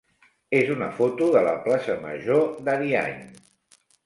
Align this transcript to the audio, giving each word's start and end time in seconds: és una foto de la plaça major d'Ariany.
és 0.59 0.71
una 0.75 0.87
foto 0.99 1.27
de 1.35 1.43
la 1.49 1.53
plaça 1.67 1.99
major 2.07 2.43
d'Ariany. 2.67 3.23